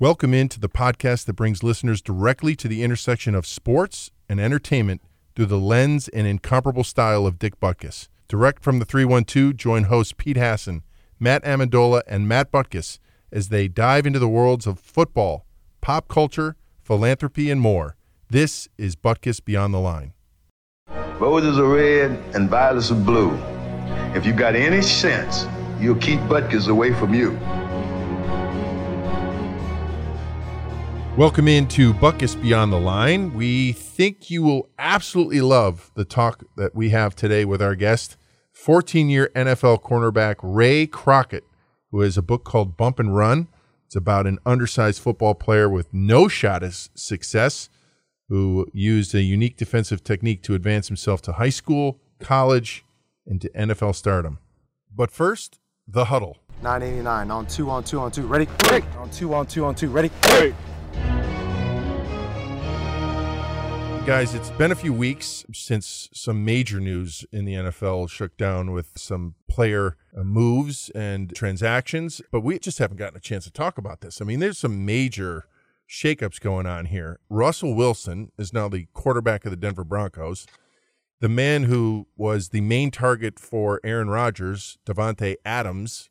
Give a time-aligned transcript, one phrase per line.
[0.00, 5.02] Welcome into the podcast that brings listeners directly to the intersection of sports and entertainment
[5.34, 8.06] through the lens and incomparable style of Dick Butkus.
[8.28, 10.84] Direct from the 312, join hosts Pete Hassen,
[11.18, 13.00] Matt Amendola, and Matt Butkus
[13.32, 15.44] as they dive into the worlds of football,
[15.80, 17.96] pop culture, philanthropy, and more.
[18.30, 20.12] This is Butkus Beyond the Line.
[21.18, 23.36] Roses are red and violets are blue.
[24.14, 25.46] If you got any sense,
[25.80, 27.36] you'll keep Butkus away from you.
[31.18, 33.34] Welcome into Butkus Beyond the Line.
[33.34, 38.16] We think you will absolutely love the talk that we have today with our guest,
[38.52, 41.42] 14 year NFL cornerback Ray Crockett,
[41.90, 43.48] who has a book called Bump and Run.
[43.86, 47.68] It's about an undersized football player with no shot at success
[48.28, 52.84] who used a unique defensive technique to advance himself to high school, college,
[53.26, 54.38] and to NFL stardom.
[54.94, 56.36] But first, the huddle.
[56.62, 58.24] 989 on two on two on two.
[58.24, 58.46] Ready?
[58.70, 58.86] Ready.
[58.98, 59.88] On two on two on two.
[59.88, 60.12] Ready?
[60.28, 60.54] Ready.
[64.08, 68.72] Guys, it's been a few weeks since some major news in the NFL shook down
[68.72, 73.50] with some player uh, moves and transactions, but we just haven't gotten a chance to
[73.50, 74.22] talk about this.
[74.22, 75.44] I mean, there's some major
[75.86, 77.20] shakeups going on here.
[77.28, 80.46] Russell Wilson is now the quarterback of the Denver Broncos.
[81.20, 86.08] The man who was the main target for Aaron Rodgers, Davante Adams,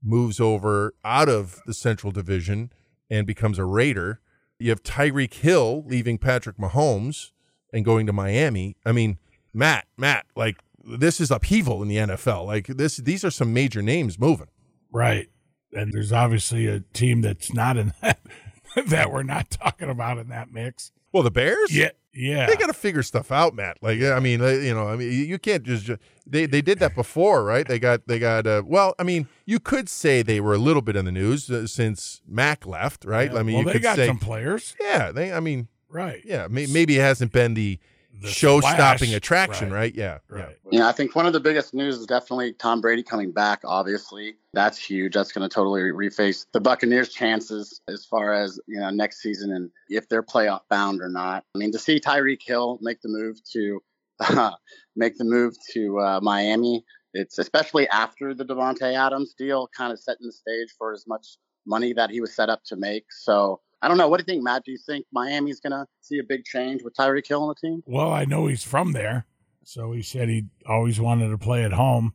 [0.00, 2.70] moves over out of the Central Division
[3.10, 4.20] and becomes a Raider.
[4.62, 7.32] You have Tyreek Hill leaving Patrick Mahomes
[7.72, 8.76] and going to Miami.
[8.86, 9.18] I mean,
[9.52, 12.46] Matt, Matt, like this is upheaval in the NFL.
[12.46, 14.48] Like this, these are some major names moving.
[14.92, 15.28] Right.
[15.72, 18.20] And there's obviously a team that's not in that
[18.86, 20.92] that we're not talking about in that mix.
[21.12, 21.74] Well, the Bears?
[21.74, 21.90] Yeah.
[22.14, 22.46] Yeah.
[22.46, 23.78] They got to figure stuff out, Matt.
[23.82, 26.94] Like I mean, you know, I mean, you can't just, just they they did that
[26.94, 27.66] before, right?
[27.66, 30.82] They got they got uh, well, I mean, you could say they were a little
[30.82, 33.32] bit in the news uh, since Mac left, right?
[33.32, 33.38] Yeah.
[33.38, 34.76] I mean, well, you they could got say some players.
[34.80, 36.22] Yeah, they I mean, Right.
[36.24, 37.78] yeah, may, maybe it hasn't been the, The
[38.24, 39.78] show-stopping attraction, Right.
[39.78, 39.94] right?
[39.94, 40.18] Yeah.
[40.28, 40.56] Right.
[40.70, 43.60] Yeah, I think one of the biggest news is definitely Tom Brady coming back.
[43.64, 45.14] Obviously, that's huge.
[45.14, 49.52] That's going to totally reface the Buccaneers' chances as far as you know next season
[49.52, 51.44] and if they're playoff bound or not.
[51.54, 53.82] I mean, to see Tyreek Hill make the move to
[54.96, 56.84] make the move to uh, Miami,
[57.14, 61.36] it's especially after the Davante Adams deal, kind of setting the stage for as much
[61.66, 63.04] money that he was set up to make.
[63.10, 63.60] So.
[63.82, 64.08] I don't know.
[64.08, 64.64] What do you think, Matt?
[64.64, 67.54] Do you think Miami's going to see a big change with Tyreek Hill on the
[67.54, 67.82] team?
[67.84, 69.26] Well, I know he's from there,
[69.64, 72.14] so he said he always wanted to play at home.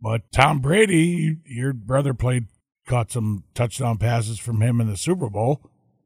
[0.00, 2.46] But Tom Brady, your brother played,
[2.86, 5.60] caught some touchdown passes from him in the Super Bowl.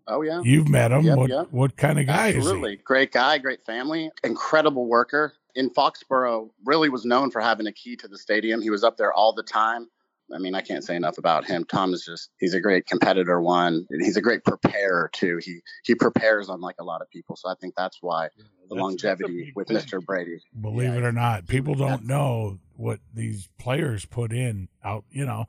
[0.08, 0.40] Oh yeah.
[0.42, 1.04] You've met him.
[1.04, 1.46] Yep, what yep.
[1.50, 2.36] what kind of guy is?
[2.38, 2.76] Absolutely.
[2.84, 5.34] Great guy, great family, incredible worker.
[5.54, 8.60] In Foxborough, really was known for having a key to the stadium.
[8.62, 9.88] He was up there all the time.
[10.34, 11.64] I mean, I can't say enough about him.
[11.64, 13.86] Tom is just he's a great competitor one.
[14.00, 15.40] He's a great preparer too.
[15.42, 17.36] He he prepares unlike a lot of people.
[17.36, 19.76] So I think that's why the That's- that's longevity big with thing.
[19.78, 20.04] Mr.
[20.04, 20.32] Brady.
[20.32, 20.60] is he?
[20.60, 25.04] Believe it or not, people don't know what these players put in out.
[25.10, 25.46] You know,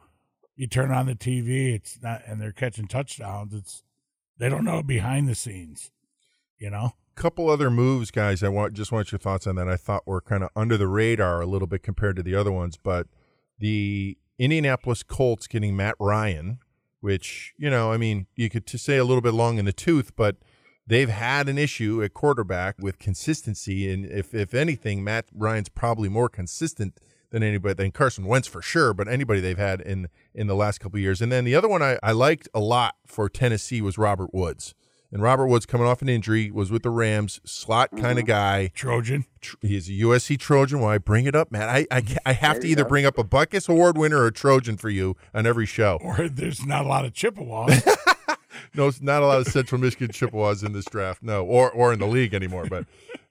[0.55, 3.53] you turn on the TV, it's not, and they're catching touchdowns.
[3.53, 3.83] It's
[4.37, 5.91] they don't know behind the scenes.
[6.57, 6.93] You know.
[7.15, 8.41] couple other moves, guys.
[8.41, 9.67] I want just want your thoughts on that.
[9.69, 12.51] I thought were kind of under the radar a little bit compared to the other
[12.51, 13.07] ones, but
[13.59, 16.57] the Indianapolis Colts getting Matt Ryan,
[16.99, 20.15] which you know, I mean, you could say a little bit long in the tooth,
[20.15, 20.37] but
[20.87, 26.09] they've had an issue at quarterback with consistency, and if if anything, Matt Ryan's probably
[26.09, 26.99] more consistent
[27.29, 30.79] than anybody than Carson Wentz for sure, but anybody they've had in in the last
[30.79, 31.21] couple years.
[31.21, 34.73] And then the other one I, I liked a lot for Tennessee was Robert Woods.
[35.11, 38.31] And Robert Woods coming off an injury was with the Rams, slot kind of mm-hmm.
[38.31, 38.71] guy.
[38.73, 39.25] Trojan.
[39.41, 40.79] Tr- He's a USC Trojan.
[40.79, 41.67] Why I bring it up, man?
[41.67, 42.89] I I, I have There to either go.
[42.89, 45.99] bring up a Buckus Award winner or a Trojan for you on every show.
[46.01, 47.83] Or there's not a lot of Chippewas.
[48.73, 51.21] No, it's not a lot of Central Michigan Chippewas in this draft.
[51.23, 52.65] No, or or in the league anymore.
[52.69, 52.85] But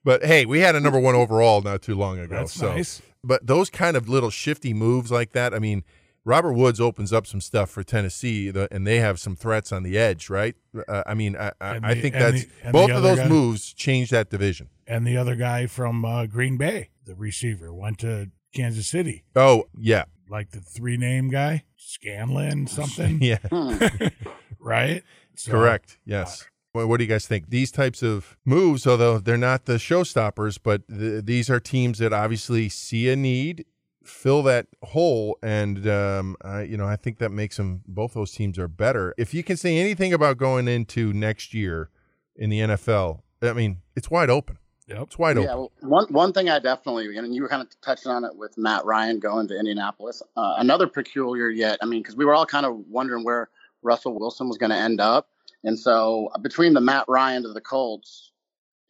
[0.04, 2.36] but hey, we had a number one overall not too long ago.
[2.36, 3.00] That's so, nice.
[3.24, 5.54] but those kind of little shifty moves like that.
[5.54, 5.82] I mean,
[6.24, 9.82] Robert Woods opens up some stuff for Tennessee, the, and they have some threats on
[9.82, 10.54] the edge, right?
[10.86, 13.28] Uh, I mean, I, I, And I think and that's the- both of those guy-
[13.28, 14.68] moves change that division.
[14.86, 19.24] and the other guy from uh, Green Bay, the receiver, went to Kansas City.
[19.34, 23.38] Oh yeah, Like the three name guy, Scanlon something, yeah,
[24.58, 25.02] right?
[25.36, 25.98] So, correct.
[26.04, 26.46] Yes.
[26.74, 27.48] Well, what do you guys think?
[27.50, 32.12] These types of moves, although they're not the showstoppers, but th- these are teams that
[32.12, 33.64] obviously see a need,
[34.10, 38.32] fill that hole, and um, I, you know I think that makes them both those
[38.32, 39.14] teams are better.
[39.16, 41.90] If you can say anything about going into next year
[42.36, 44.58] in the NFL, I mean it's wide open.
[44.88, 45.02] Yep.
[45.02, 45.56] It's wide Yeah, open.
[45.56, 48.58] well, one one thing I definitely, and you were kind of touching on it with
[48.58, 50.20] Matt Ryan going to Indianapolis.
[50.36, 53.48] Uh, another peculiar yet, I mean, because we were all kind of wondering where
[53.82, 55.28] Russell Wilson was going to end up.
[55.62, 58.29] And so between the Matt Ryan to the Colts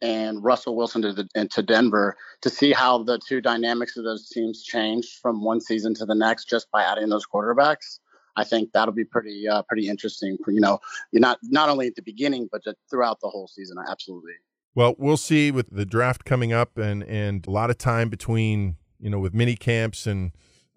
[0.01, 4.29] and Russell Wilson to, the, to Denver, to see how the two dynamics of those
[4.29, 7.99] teams change from one season to the next just by adding those quarterbacks,
[8.35, 10.37] I think that'll be pretty uh, pretty interesting.
[10.43, 10.79] For, you know,
[11.13, 13.77] not not only at the beginning but throughout the whole season.
[13.89, 14.33] Absolutely.
[14.73, 18.77] Well, we'll see with the draft coming up and and a lot of time between
[18.99, 20.31] you know with mini camps and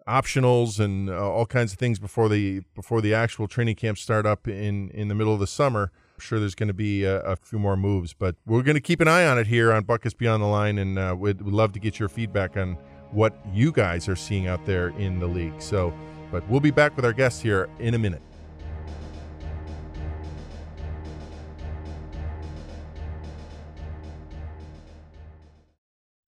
[0.09, 4.27] optionals and uh, all kinds of things before the before the actual training camps start
[4.27, 5.93] up in in the middle of the summer.
[6.15, 8.81] I'm sure there's going to be a, a, few more moves, but we're going to
[8.81, 11.53] keep an eye on it here on Butkus Beyond the Line, and uh, we'd, we'd
[11.53, 12.79] love to get your feedback on
[13.11, 15.61] what you guys are seeing out there in the league.
[15.61, 15.93] So,
[16.31, 18.23] but we'll be back with our guests here in a minute.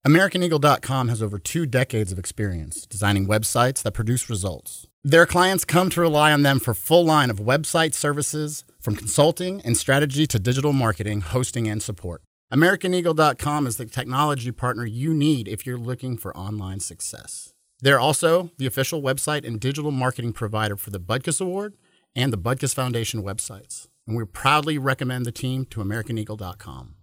[0.04, 4.85] AmericanEagle.com has over two decades of experience designing websites that produce results.
[5.08, 9.60] Their clients come to rely on them for full line of website services, from consulting
[9.64, 12.22] and strategy to digital marketing, hosting, and support.
[12.52, 17.54] AmericanEagle.com is the technology partner you need if you're looking for online success.
[17.80, 21.74] They're also the official website and digital marketing provider for the Butkus Award
[22.16, 23.86] and the Butkus Foundation websites.
[24.08, 26.96] And we proudly recommend the team to AmericanEagle.com.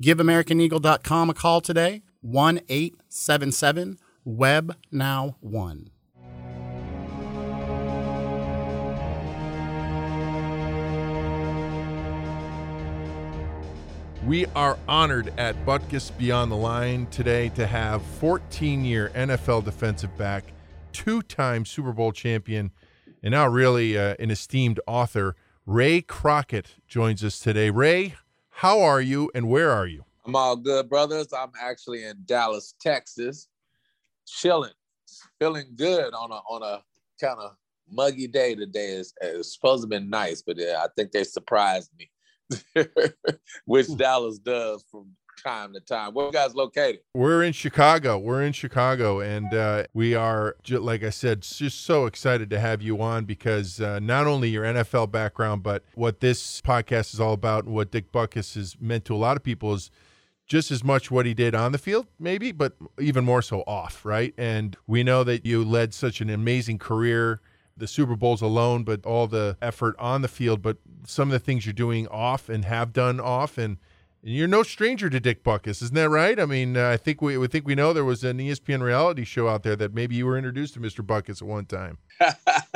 [0.00, 5.90] Give AmericanEagle.com a call today 1 877 Web Now 1.
[14.26, 20.16] We are honored at Butkus Beyond the Line today to have 14 year NFL defensive
[20.18, 20.44] back,
[20.92, 22.72] two time Super Bowl champion,
[23.22, 25.36] and now really uh, an esteemed author.
[25.66, 27.70] Ray Crockett joins us today.
[27.70, 28.16] Ray,
[28.50, 30.04] how are you and where are you?
[30.26, 31.28] I'm all good, brothers.
[31.32, 33.48] I'm actually in Dallas, Texas,
[34.26, 34.72] chilling,
[35.38, 36.82] feeling good on a on a
[37.20, 37.56] kind of
[37.90, 38.88] muggy day today.
[38.88, 42.10] It's, it's supposed to be nice, but I think they surprised me,
[43.64, 45.06] which Dallas does from
[45.42, 46.14] time to time.
[46.14, 47.00] Where you guys located?
[47.14, 48.18] We're in Chicago.
[48.18, 52.82] We're in Chicago, and uh, we are, like I said, just so excited to have
[52.82, 57.32] you on because uh, not only your NFL background, but what this podcast is all
[57.32, 59.90] about, and what Dick Butkus has meant to a lot of people is
[60.46, 64.04] just as much what he did on the field, maybe, but even more so off,
[64.04, 64.32] right?
[64.38, 67.40] And we know that you led such an amazing career,
[67.78, 71.38] the Super Bowls alone, but all the effort on the field, but some of the
[71.38, 73.58] things you're doing off and have done off.
[73.58, 73.78] And
[74.22, 76.38] you're no stranger to Dick Butkus, isn't that right?
[76.40, 79.24] I mean, uh, I think we, we think we know there was an ESPN reality
[79.24, 81.06] show out there that maybe you were introduced to Mr.
[81.06, 81.98] Butkus at one time.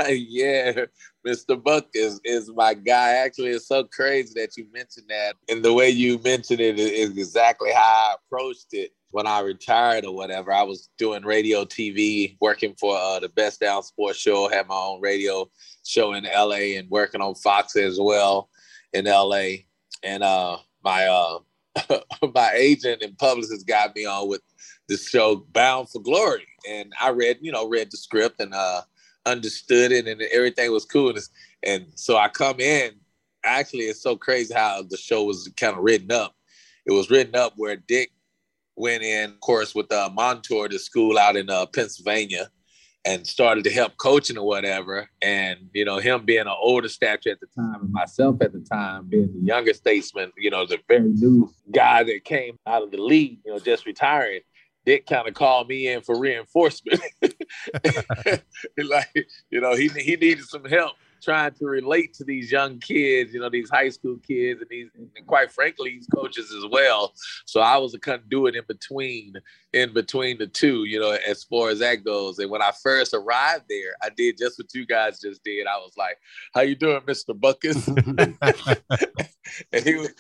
[0.09, 0.85] yeah,
[1.27, 1.61] Mr.
[1.61, 3.15] Butkus is my guy.
[3.15, 7.11] Actually, it's so crazy that you mentioned that, and the way you mentioned it is
[7.19, 10.53] exactly how I approached it when I retired or whatever.
[10.53, 14.49] I was doing radio, TV, working for uh, the Best Damn Sports Show.
[14.49, 15.49] Had my own radio
[15.87, 18.49] show in LA and working on Fox as well
[18.93, 19.65] in LA,
[20.03, 21.39] and uh my uh
[22.35, 24.43] my agent and publicist got me on with
[24.89, 28.83] the show Bound for Glory, and I read you know read the script and uh
[29.25, 31.19] understood it and everything was cool, and,
[31.63, 32.93] and so I come in.
[33.45, 36.33] Actually, it's so crazy how the show was kind of written up.
[36.87, 38.13] It was written up where Dick
[38.77, 42.51] went in, of course, with uh, Montour to school out in uh, Pennsylvania
[43.05, 45.09] and started to help coaching or whatever.
[45.21, 48.61] And, you know, him being an older stature at the time and myself at the
[48.61, 52.91] time being the younger statesman, you know, the very new guy that came out of
[52.91, 54.41] the league, you know, just retiring.
[54.85, 57.01] Dick kind of called me in for reinforcement.
[58.79, 63.33] like, you know, he he needed some help trying to relate to these young kids,
[63.33, 67.15] you know, these high school kids and these, and quite frankly, these coaches as well.
[67.47, 69.35] So I was a conduit in between,
[69.73, 72.39] in between the two, you know, as far as that goes.
[72.39, 75.67] And when I first arrived there, I did just what you guys just did.
[75.67, 76.19] I was like,
[76.55, 77.87] "How you doing, Mister Butkus?"
[79.73, 80.11] and he was,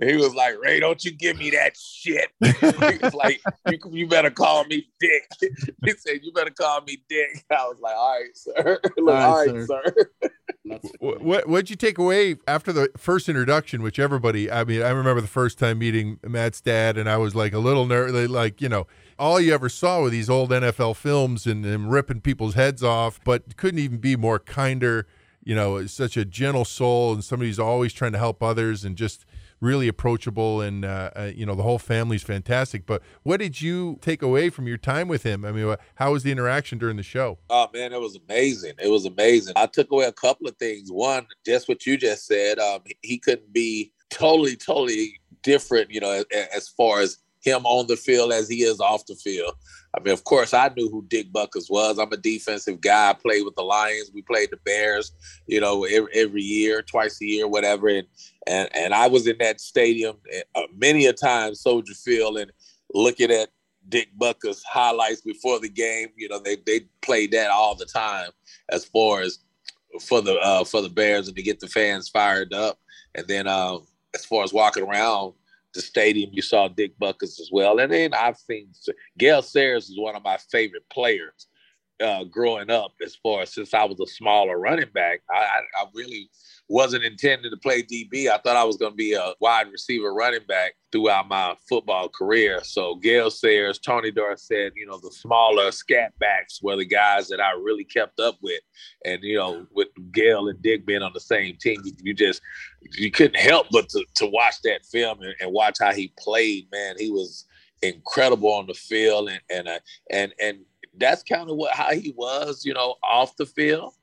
[0.00, 2.28] he was like, Ray, don't you give me that shit.
[2.44, 5.28] he was like, you, you, better call me Dick.
[5.84, 7.44] he said, you better call me Dick.
[7.50, 8.80] I was like, all right, sir.
[8.96, 9.82] Like, all right, all right sir.
[10.22, 10.78] sir.
[10.98, 15.20] what what'd you take away after the first introduction, which everybody I mean, I remember
[15.20, 18.68] the first time meeting Matt's dad and I was like a little nervous like, you
[18.68, 18.86] know,
[19.18, 23.20] all you ever saw were these old NFL films and him ripping people's heads off,
[23.24, 25.06] but couldn't even be more kinder,
[25.42, 28.96] you know, such a gentle soul and somebody who's always trying to help others and
[28.96, 29.26] just
[29.64, 32.86] really approachable, and uh, uh, you know the whole family's fantastic.
[32.86, 35.44] But what did you take away from your time with him?
[35.44, 37.38] I mean, how was the interaction during the show?
[37.50, 38.74] Oh man, it was amazing.
[38.78, 39.54] It was amazing.
[39.56, 40.92] I took away a couple of things.
[40.92, 42.58] One, just what you just said.
[42.58, 45.90] Um, he couldn't be totally, totally different.
[45.90, 49.14] You know, as, as far as him on the field as he is off the
[49.14, 49.54] field.
[49.96, 51.98] I mean, of course, I knew who Dick Butkus was.
[51.98, 53.10] I'm a defensive guy.
[53.10, 54.10] I played with the Lions.
[54.12, 55.12] We played the Bears,
[55.46, 57.88] you know, every, every year, twice a year, whatever.
[57.88, 58.06] And
[58.46, 60.16] and and I was in that stadium
[60.54, 62.50] uh, many a time, Soldier Field, and
[62.92, 63.50] looking at
[63.88, 66.08] Dick Butkus highlights before the game.
[66.16, 68.30] You know, they they played that all the time
[68.70, 69.38] as far as
[70.00, 72.78] for the uh, for the Bears and to get the fans fired up.
[73.14, 73.78] And then uh,
[74.14, 75.34] as far as walking around
[75.74, 77.78] the stadium, you saw Dick Butkus as well.
[77.78, 78.68] And then I've seen
[79.18, 81.48] Gale Sayers is one of my favorite players
[82.02, 82.92] uh, growing up.
[83.04, 86.28] As far as since I was a smaller running back, I, I, really
[86.68, 88.28] wasn't intending to play DB.
[88.28, 92.08] I thought I was going to be a wide receiver running back throughout my football
[92.08, 92.60] career.
[92.64, 97.40] So Gale Sayers, Tony Dorsett, you know, the smaller scat backs were the guys that
[97.40, 98.60] I really kept up with.
[99.04, 102.40] And, you know, with Gale and Dick being on the same team, you just,
[102.96, 106.68] you couldn't help but to, to watch that film and, and watch how he played,
[106.72, 106.96] man.
[106.98, 107.44] He was
[107.82, 109.78] incredible on the field and, and, uh,
[110.10, 110.58] and, and,
[110.98, 113.94] that's kind of what how he was, you know, off the field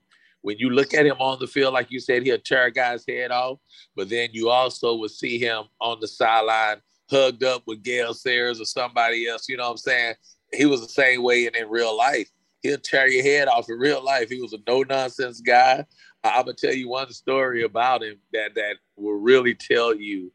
[0.41, 3.05] when you look at him on the field, like you said, he'll tear a guy's
[3.07, 3.59] head off.
[3.95, 6.77] But then you also would see him on the sideline
[7.09, 9.47] hugged up with Gale Sayers or somebody else.
[9.47, 10.15] You know what I'm saying?
[10.53, 12.29] He was the same way in, in real life.
[12.61, 14.29] He'll tear your head off in real life.
[14.29, 15.85] He was a no nonsense guy.
[16.23, 20.31] I'm gonna tell you one story about him that that will really tell you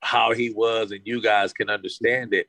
[0.00, 2.48] how he was, and you guys can understand it.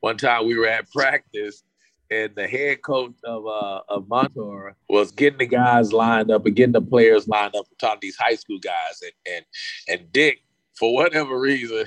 [0.00, 1.62] One time we were at practice,
[2.10, 6.56] and the head coach of uh, of Montour was getting the guys lined up and
[6.56, 9.02] getting the players lined up and talking to these high school guys.
[9.02, 9.44] And and
[9.88, 10.40] and Dick,
[10.78, 11.86] for whatever reason,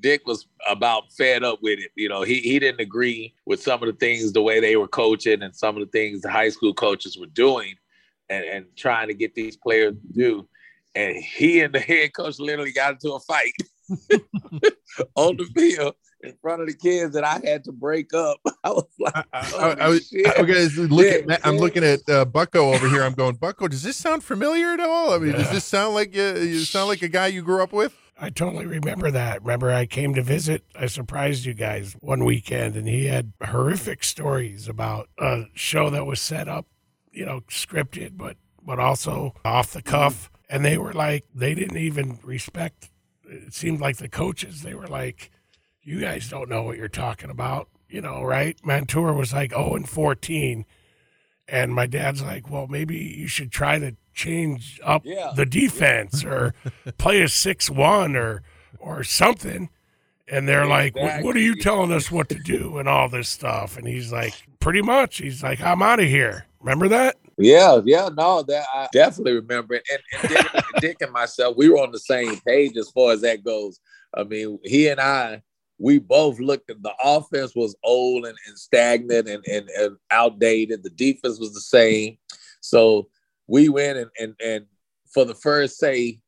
[0.00, 1.90] Dick was about fed up with it.
[1.96, 4.88] You know, he he didn't agree with some of the things the way they were
[4.88, 7.74] coaching and some of the things the high school coaches were doing
[8.28, 10.48] and, and trying to get these players to do.
[10.94, 13.52] And he and the head coach literally got into a fight
[15.14, 15.94] on the field
[16.26, 18.40] in front of the kids that I had to break up.
[18.64, 22.72] I was like, I, I, I was, okay, look at, I'm looking at uh, Bucko
[22.74, 23.02] over here.
[23.02, 25.12] I'm going, Bucko, does this sound familiar at all?
[25.12, 25.38] I mean, yeah.
[25.38, 27.94] does this sound like uh, you sound like a guy you grew up with?
[28.18, 29.42] I totally remember that.
[29.42, 30.64] Remember, I came to visit.
[30.74, 36.06] I surprised you guys one weekend, and he had horrific stories about a show that
[36.06, 36.66] was set up,
[37.12, 40.30] you know, scripted, but but also off the cuff.
[40.48, 42.90] And they were like, they didn't even respect.
[43.28, 44.62] It seemed like the coaches.
[44.62, 45.30] They were like,
[45.86, 48.58] you guys don't know what you're talking about, you know, right?
[48.64, 50.66] Montour was like 0 and 14.
[51.48, 55.32] And my dad's like, well, maybe you should try to change up yeah.
[55.36, 56.54] the defense or
[56.98, 58.42] play a 6 1 or,
[58.80, 59.70] or something.
[60.28, 61.02] And they're exactly.
[61.02, 63.76] like, what, what are you telling us what to do and all this stuff?
[63.76, 65.18] And he's like, pretty much.
[65.18, 66.46] He's like, I'm out of here.
[66.58, 67.14] Remember that?
[67.38, 69.84] Yeah, yeah, no, that I definitely remember it.
[69.92, 73.20] And, and Dick, Dick and myself, we were on the same page as far as
[73.20, 73.78] that goes.
[74.14, 75.42] I mean, he and I,
[75.78, 80.82] we both looked at the offense was old and, and stagnant and, and, and, outdated.
[80.82, 82.16] The defense was the same.
[82.60, 83.08] So
[83.46, 84.66] we went and, and, and
[85.12, 86.20] for the first, say,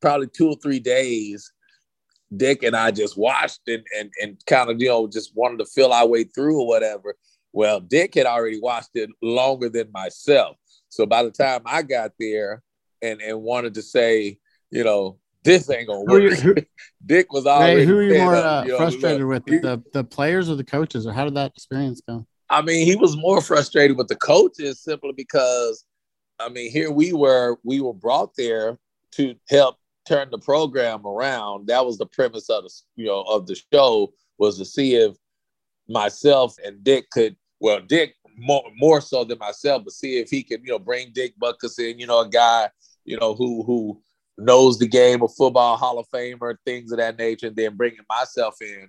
[0.00, 1.52] probably two or three days,
[2.36, 5.66] Dick and I just watched and, and, and kind of, you know, just wanted to
[5.66, 7.16] feel our way through or whatever.
[7.52, 10.56] Well, Dick had already watched it longer than myself.
[10.88, 12.62] So by the time I got there
[13.02, 14.38] and, and wanted to say,
[14.70, 16.32] you know, this ain't gonna work.
[16.34, 16.54] Who,
[17.06, 17.80] Dick was already.
[17.80, 20.64] Hey, who are you more uh, you know, frustrated with, the the players or the
[20.64, 22.26] coaches, or how did that experience go?
[22.50, 25.84] I mean, he was more frustrated with the coaches simply because,
[26.40, 28.76] I mean, here we were, we were brought there
[29.12, 31.68] to help turn the program around.
[31.68, 35.16] That was the premise of the you know of the show was to see if
[35.88, 40.42] myself and Dick could, well, Dick more more so than myself, but see if he
[40.42, 42.68] could, you know, bring Dick Butkus in, you know, a guy,
[43.04, 44.02] you know, who who
[44.38, 48.04] knows the game of football, Hall of Famer, things of that nature, and then bringing
[48.08, 48.88] myself in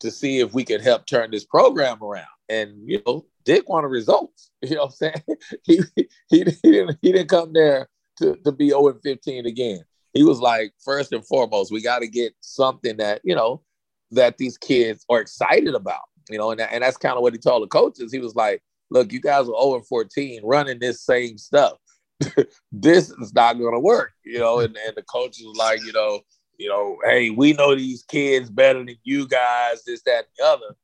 [0.00, 2.26] to see if we could help turn this program around.
[2.48, 4.50] And you know, Dick wanted results.
[4.60, 5.38] You know what I'm saying?
[5.64, 9.84] he, he, he, didn't, he didn't come there to, to be 0 and 15 again.
[10.12, 13.62] He was like, first and foremost, we got to get something that, you know,
[14.10, 16.02] that these kids are excited about.
[16.28, 18.12] You know, and, and that's kind of what he told the coaches.
[18.12, 21.74] He was like, look, you guys are 0 and 14 running this same stuff.
[22.72, 24.60] this is not going to work, you know.
[24.60, 26.20] And, and the coach was like, you know,
[26.58, 30.44] you know, hey, we know these kids better than you guys, this, that, and the
[30.44, 30.76] other.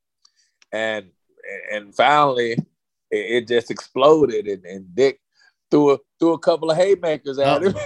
[0.72, 1.06] And
[1.72, 2.62] and finally, it,
[3.10, 5.20] it just exploded, and, and Dick
[5.70, 7.74] threw a threw a couple of haymakers at him.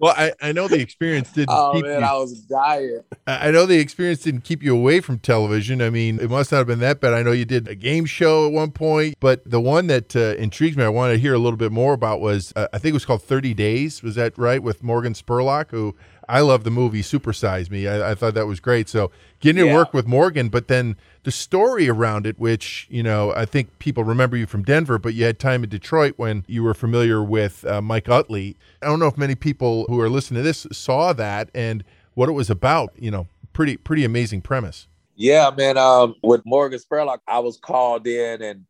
[0.00, 1.50] well, I, I know the experience didn't.
[1.50, 3.00] oh keep man, you, I was dying.
[3.26, 5.82] I know the experience didn't keep you away from television.
[5.82, 7.14] I mean, it must not have been that bad.
[7.14, 10.34] I know you did a game show at one point, but the one that uh,
[10.36, 12.90] intrigues me, I wanted to hear a little bit more about was uh, I think
[12.90, 14.02] it was called Thirty Days.
[14.02, 15.94] Was that right with Morgan Spurlock, who
[16.28, 17.86] I love the movie Super Size Me.
[17.86, 18.88] I, I, thought that was great.
[18.88, 19.74] So getting to Yeah.
[19.74, 24.04] work with Morgan, but then the story around it, which you know, I think people
[24.04, 27.64] remember you from Denver, but you had time in Detroit when you were familiar with
[27.64, 28.56] uh, Mike Utley.
[28.82, 32.28] I don't know if many people who are listening to this saw that and what
[32.28, 32.92] it was about.
[32.98, 34.88] You know, pretty pretty amazing premise.
[35.14, 35.78] Yeah, man.
[35.78, 38.66] Um, with Morgan Spurlock, I was called in, and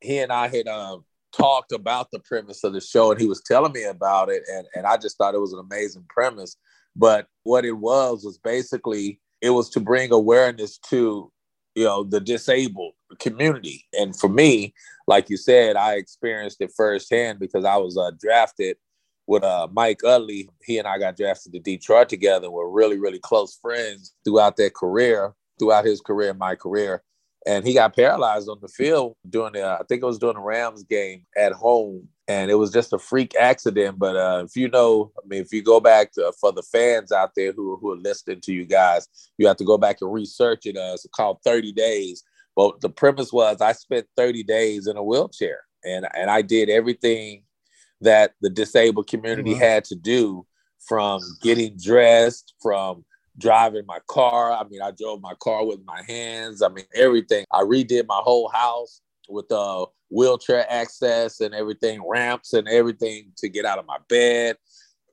[0.00, 3.40] he and I had um talked about the premise of the show, and he was
[3.40, 6.56] telling me about it, and and I just thought it was an amazing premise.
[6.96, 11.32] But what it was was basically it was to bring awareness to
[11.74, 14.74] you know the disabled community, and for me,
[15.06, 18.76] like you said, I experienced it firsthand because I was uh, drafted
[19.26, 20.48] with uh, Mike Utley.
[20.64, 22.50] He and I got drafted to Detroit together.
[22.50, 27.02] We're really, really close friends throughout their career, throughout his career, and my career.
[27.46, 30.42] And he got paralyzed on the field during the, I think it was during the
[30.42, 32.08] Rams game at home.
[32.30, 33.98] And it was just a freak accident.
[33.98, 37.10] But uh, if you know, I mean, if you go back to, for the fans
[37.10, 40.12] out there who, who are listening to you guys, you have to go back and
[40.12, 40.76] research it.
[40.76, 42.22] Uh, it's called 30 Days.
[42.54, 46.70] But the premise was I spent 30 days in a wheelchair and, and I did
[46.70, 47.42] everything
[48.00, 50.46] that the disabled community had to do
[50.86, 53.04] from getting dressed, from
[53.38, 54.52] driving my car.
[54.52, 56.62] I mean, I drove my car with my hands.
[56.62, 57.44] I mean, everything.
[57.50, 63.48] I redid my whole house with uh, wheelchair access and everything, ramps and everything to
[63.48, 64.56] get out of my bed.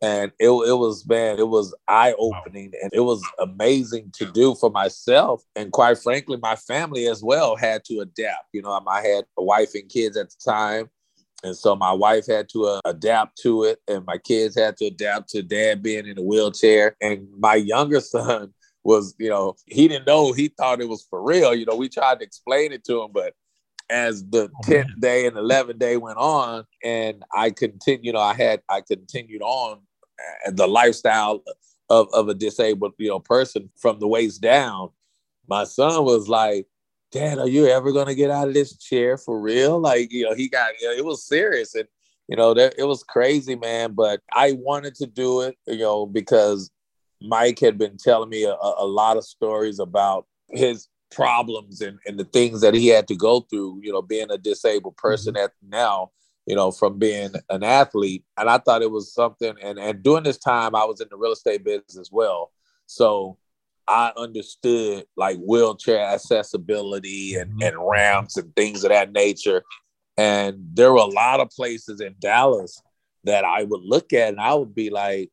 [0.02, 4.54] And it, it was, man, it was eye opening and it was amazing to do
[4.54, 5.44] for myself.
[5.56, 8.46] And quite frankly, my family as well had to adapt.
[8.54, 10.90] You know, I had a wife and kids at the time.
[11.44, 14.86] And so my wife had to uh, adapt to it, and my kids had to
[14.86, 16.96] adapt to dad being in a wheelchair.
[17.00, 21.22] And my younger son was, you know, he didn't know, he thought it was for
[21.22, 21.54] real.
[21.54, 23.34] You know, we tried to explain it to him, but
[23.90, 28.34] as the 10th day and 11th day went on, and I continued, you know, I
[28.34, 29.80] had, I continued on
[30.48, 31.44] uh, the lifestyle
[31.90, 34.90] of, of a disabled, you know, person from the waist down.
[35.48, 36.68] My son was like,
[37.12, 39.80] Dad, are you ever gonna get out of this chair for real?
[39.80, 41.88] Like, you know, he got you know, it was serious and
[42.28, 43.94] you know, that it was crazy, man.
[43.94, 46.70] But I wanted to do it, you know, because
[47.22, 52.20] Mike had been telling me a, a lot of stories about his problems and, and
[52.20, 55.08] the things that he had to go through, you know, being a disabled mm-hmm.
[55.08, 56.12] person at now,
[56.46, 58.24] you know, from being an athlete.
[58.38, 61.18] And I thought it was something and, and during this time I was in the
[61.18, 62.52] real estate business as well.
[62.86, 63.38] So
[63.88, 67.64] I understood like wheelchair accessibility and, mm-hmm.
[67.64, 69.64] and ramps and things of that nature.
[70.18, 72.82] And there were a lot of places in Dallas
[73.24, 75.30] that I would look at and I would be like,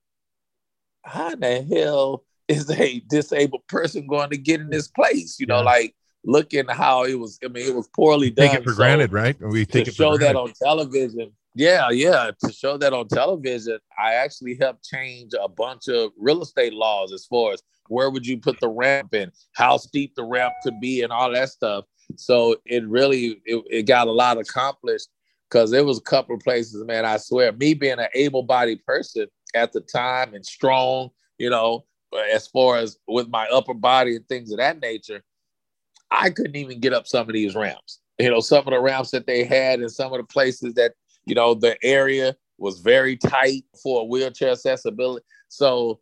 [1.03, 5.39] how in the hell is a disabled person going to get in this place?
[5.39, 8.49] You know, like looking how it was, I mean, it was poorly done.
[8.49, 9.37] Take it for So granted, right?
[9.41, 11.33] We take to it for show that on television.
[11.55, 12.33] Yeah, yeah.
[12.45, 17.13] To show that on television, I actually helped change a bunch of real estate laws
[17.13, 20.81] as far as where would you put the ramp in, how steep the ramp could
[20.81, 21.85] be, and all that stuff.
[22.17, 25.09] So it really it, it got a lot accomplished
[25.49, 27.05] because there was a couple of places, man.
[27.05, 31.85] I swear, me being an able-bodied person at the time and strong, you know,
[32.17, 35.23] as far as with my upper body and things of that nature,
[36.11, 38.01] I couldn't even get up some of these ramps.
[38.19, 40.93] You know, some of the ramps that they had in some of the places that,
[41.25, 45.25] you know, the area was very tight for wheelchair accessibility.
[45.49, 46.01] So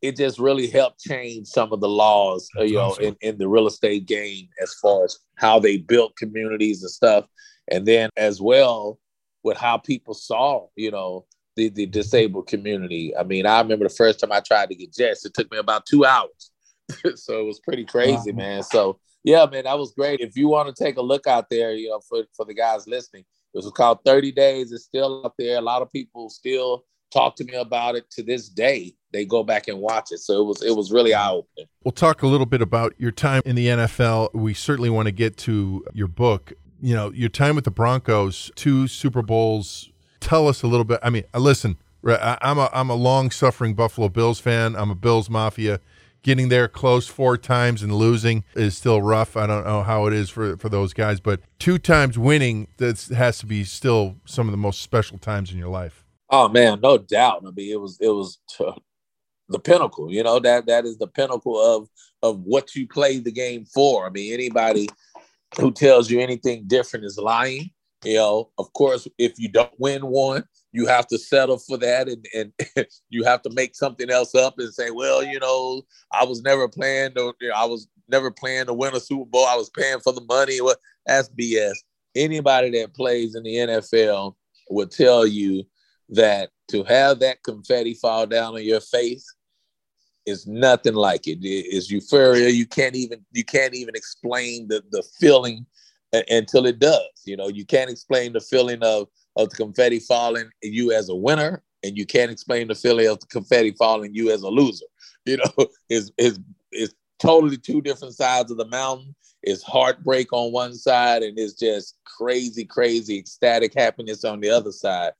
[0.00, 3.66] it just really helped change some of the laws, you know, in, in the real
[3.66, 7.26] estate game as far as how they built communities and stuff.
[7.70, 8.98] And then as well
[9.44, 13.14] with how people saw, you know, the, the disabled community.
[13.16, 15.58] I mean, I remember the first time I tried to get jets, it took me
[15.58, 16.50] about two hours.
[17.14, 18.36] so it was pretty crazy, Wow.
[18.36, 18.62] man.
[18.62, 20.20] So yeah, man, that was great.
[20.20, 22.86] If you want to take a look out there, you know, for, for the guys
[22.88, 24.72] listening, it was called 30 Days.
[24.72, 25.58] It's still up there.
[25.58, 28.94] A lot of people still talk to me about it to this day.
[29.12, 30.18] They go back and watch it.
[30.20, 31.68] So it was it was really eye opening.
[31.84, 34.32] We'll talk a little bit about your time in the NFL.
[34.34, 36.54] We certainly want to get to your book.
[36.80, 39.90] You know, your time with the Broncos, two Super Bowls.
[40.22, 41.00] Tell us a little bit.
[41.02, 44.76] I mean, uh, listen, I'm a I'm a long suffering Buffalo Bills fan.
[44.76, 45.80] I'm a Bills mafia.
[46.22, 49.36] Getting there close four times and losing is still rough.
[49.36, 53.00] I don't know how it is for for those guys, but two times winning that
[53.16, 56.04] has to be still some of the most special times in your life.
[56.30, 57.42] Oh man, no doubt.
[57.44, 58.72] I mean, it was it was t-
[59.48, 60.12] the pinnacle.
[60.12, 61.88] You know that that is the pinnacle of
[62.22, 64.06] of what you play the game for.
[64.06, 64.88] I mean, anybody
[65.58, 67.70] who tells you anything different is lying.
[68.04, 72.08] You know, of course, if you don't win one, you have to settle for that,
[72.08, 76.24] and and you have to make something else up and say, well, you know, I
[76.24, 77.12] was never playing.
[77.54, 79.46] I was never playing to win a Super Bowl.
[79.46, 80.60] I was paying for the money.
[80.60, 81.74] Well, that's BS.
[82.14, 84.34] Anybody that plays in the NFL
[84.70, 85.64] would tell you
[86.10, 89.26] that to have that confetti fall down on your face
[90.26, 91.38] is nothing like it.
[91.42, 92.48] It's euphoria.
[92.48, 95.66] You can't even you can't even explain the the feeling
[96.12, 97.22] until it does.
[97.24, 101.14] You know, you can't explain the feeling of of the confetti falling you as a
[101.14, 104.86] winner, and you can't explain the feeling of the confetti falling you as a loser.
[105.24, 106.40] You know, it's it's
[106.72, 109.14] it's totally two different sides of the mountain.
[109.44, 114.72] It's heartbreak on one side, and it's just crazy, crazy ecstatic happiness on the other
[114.72, 115.12] side.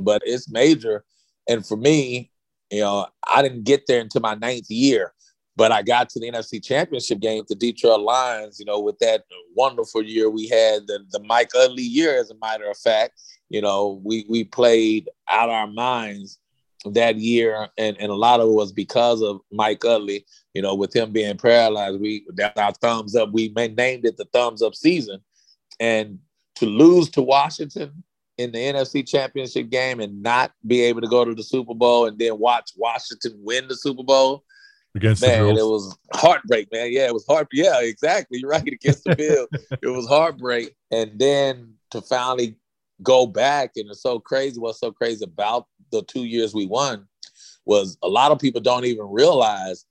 [0.00, 1.04] But it's major.
[1.50, 2.30] And for me,
[2.70, 5.12] you know, I didn't get there until my ninth year,
[5.56, 9.24] but I got to the NFC Championship game, the Detroit Lions, you know, with that
[9.54, 13.20] wonderful year we had, the, the Mike Utley year, as a matter of fact.
[13.50, 16.38] You know, we, we played out our minds
[16.86, 20.24] that year, and, and a lot of it was because of Mike Utley.
[20.54, 23.30] You know, with him being paralyzed, we that's our thumbs up.
[23.32, 25.20] We named it the thumbs up season,
[25.78, 26.18] and
[26.56, 28.02] to lose to Washington
[28.38, 32.06] in the NFC Championship game and not be able to go to the Super Bowl
[32.06, 34.44] and then watch Washington win the Super Bowl.
[34.94, 36.92] Against man, it was heartbreak, man.
[36.92, 37.48] Yeah, it was heart.
[37.52, 38.38] Yeah, exactly.
[38.40, 38.66] You're right.
[38.66, 39.48] Against the Bills,
[39.80, 42.56] it was heartbreak, and then to finally
[43.02, 44.60] go back and it's so crazy.
[44.60, 47.06] What's so crazy about the two years we won
[47.64, 49.86] was a lot of people don't even realize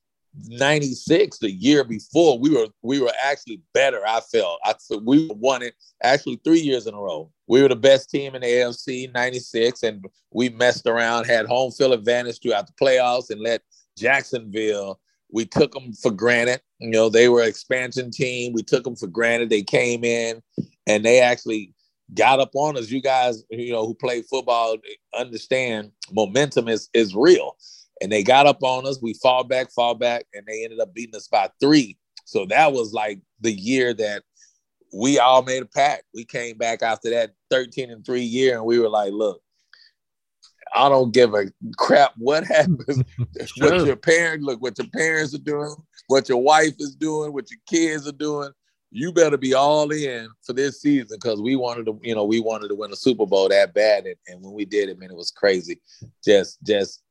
[0.47, 5.61] 96 the year before we were we were actually better i felt i we won
[5.61, 9.13] it actually three years in a row we were the best team in the afc
[9.13, 13.61] 96 and we messed around had home field advantage throughout the playoffs and let
[13.97, 14.99] jacksonville
[15.31, 19.07] we took them for granted you know they were expansion team we took them for
[19.07, 20.41] granted they came in
[20.87, 21.73] and they actually
[22.13, 24.75] got up on us you guys you know who play football
[25.17, 27.55] understand momentum is is real
[28.01, 28.99] and they got up on us.
[29.01, 31.97] We fall back, fall back, and they ended up beating us by three.
[32.25, 34.23] So that was like the year that
[34.91, 36.03] we all made a pact.
[36.13, 39.41] We came back after that 13 and three year, and we were like, look,
[40.73, 41.45] I don't give a
[41.77, 43.03] crap what happens.
[43.45, 43.77] sure.
[43.77, 45.75] What your parents look, what your parents are doing,
[46.07, 48.49] what your wife is doing, what your kids are doing.
[48.93, 52.41] You better be all in for this season because we wanted to, you know, we
[52.41, 54.05] wanted to win a Super Bowl that bad.
[54.05, 55.79] And, and when we did it, man, it was crazy.
[56.21, 57.01] Just, just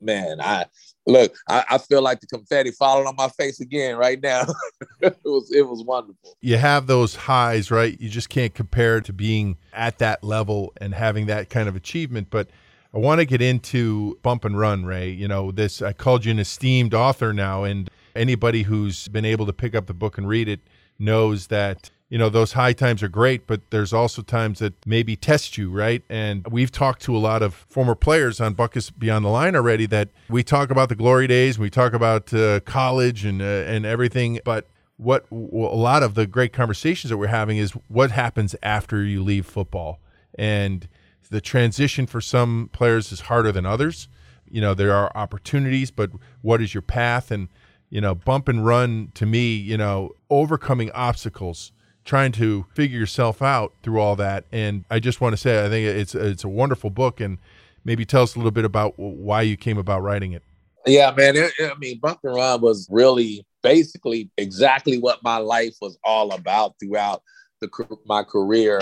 [0.00, 0.66] man, I
[1.06, 4.46] look, I, I, feel like the confetti falling on my face again right now.
[5.00, 6.36] it was it was wonderful.
[6.40, 7.98] You have those highs, right?
[8.00, 12.28] You just can't compare to being at that level and having that kind of achievement.
[12.30, 12.48] But
[12.96, 15.10] I want to get into bump and run, Ray.
[15.10, 19.44] You know, this I called you an esteemed author now, and anybody who's been able
[19.44, 20.60] to pick up the book and read it
[20.98, 25.14] knows that you know those high times are great but there's also times that maybe
[25.14, 29.26] test you right and we've talked to a lot of former players on Butkus beyond
[29.26, 33.26] the line already that we talk about the glory days we talk about uh, college
[33.26, 37.58] and uh, and everything but what a lot of the great conversations that we're having
[37.58, 40.00] is what happens after you leave football
[40.38, 40.88] and
[41.30, 44.08] the transition for some players is harder than others
[44.48, 46.10] you know there are opportunities but
[46.42, 47.48] what is your path and
[47.90, 51.72] you know bump and run to me you know overcoming obstacles
[52.06, 54.44] trying to figure yourself out through all that.
[54.50, 57.36] And I just want to say, I think it's it's a wonderful book, and
[57.84, 60.42] maybe tell us a little bit about why you came about writing it.
[60.86, 61.36] Yeah, man.
[61.36, 66.32] It, I mean, Bump and Run was really basically exactly what my life was all
[66.32, 67.22] about throughout
[67.60, 67.68] the
[68.06, 68.80] my career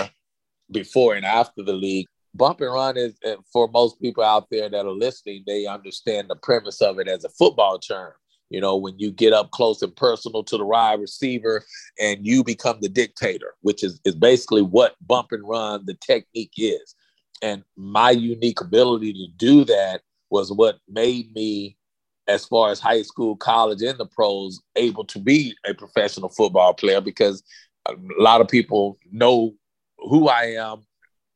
[0.71, 2.07] before and after the league.
[2.35, 3.15] Bump and run is
[3.53, 7.25] for most people out there that are listening, they understand the premise of it as
[7.25, 8.13] a football term.
[8.51, 11.65] You know, when you get up close and personal to the wide receiver
[12.01, 16.53] and you become the dictator, which is, is basically what bump and run, the technique
[16.57, 16.95] is.
[17.43, 21.77] And my unique ability to do that was what made me,
[22.27, 26.75] as far as high school, college, and the pros, able to be a professional football
[26.75, 27.43] player because
[27.87, 29.55] a lot of people know
[29.99, 30.85] who I am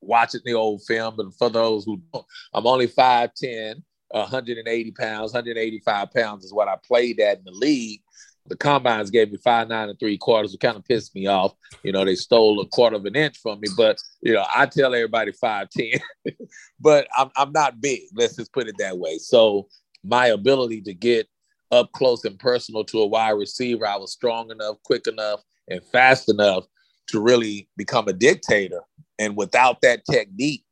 [0.01, 1.15] watching the old film.
[1.17, 6.77] But for those who don't, I'm only 5'10 180 pounds, 185 pounds is what I
[6.87, 8.01] played at in the league.
[8.47, 11.53] The combines gave me five nine and three quarters, It kind of pissed me off.
[11.83, 14.65] You know, they stole a quarter of an inch from me, but you know, I
[14.65, 16.01] tell everybody five ten,
[16.81, 18.01] but I'm I'm not big.
[18.15, 19.19] Let's just put it that way.
[19.19, 19.69] So
[20.03, 21.29] my ability to get
[21.71, 25.85] up close and personal to a wide receiver, I was strong enough, quick enough, and
[25.93, 26.65] fast enough
[27.09, 28.83] to really become a dictator.
[29.19, 30.65] And without that technique,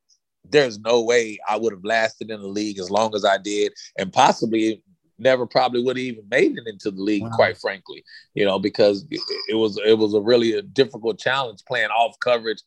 [0.49, 3.73] there's no way I would have lasted in the league as long as I did,
[3.97, 4.81] and possibly
[5.19, 7.31] never probably would have even made it into the league, wow.
[7.35, 8.03] quite frankly.
[8.33, 12.61] You know, because it, was it was a really a difficult challenge playing off coverage.